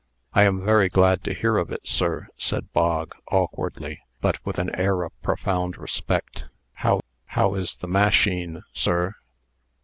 "I 0.33 0.45
am 0.45 0.65
very 0.65 0.89
glad 0.89 1.23
to 1.25 1.33
hear 1.35 1.57
of 1.57 1.69
it, 1.71 1.87
sir," 1.87 2.27
said 2.35 2.73
Bog, 2.73 3.13
awkwardly, 3.29 4.01
but 4.19 4.43
with 4.43 4.57
an 4.57 4.73
air 4.73 5.03
of 5.03 5.11
profound 5.21 5.77
respect. 5.77 6.45
"How 6.73 7.01
how 7.25 7.53
is 7.53 7.75
the 7.75 7.87
_ma_sheen, 7.87 8.63
sir?" 8.73 9.13